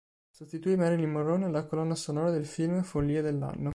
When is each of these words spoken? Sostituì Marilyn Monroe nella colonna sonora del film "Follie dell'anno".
Sostituì 0.31 0.75
Marilyn 0.77 1.11
Monroe 1.11 1.37
nella 1.37 1.67
colonna 1.67 1.93
sonora 1.93 2.31
del 2.31 2.47
film 2.47 2.81
"Follie 2.81 3.21
dell'anno". 3.21 3.69